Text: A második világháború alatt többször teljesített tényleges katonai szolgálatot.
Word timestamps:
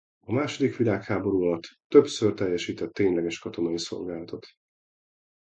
A 0.27 0.31
második 0.33 0.75
világháború 0.75 1.41
alatt 1.41 1.79
többször 1.87 2.33
teljesített 2.33 2.93
tényleges 2.93 3.39
katonai 3.39 3.79
szolgálatot. 3.79 4.47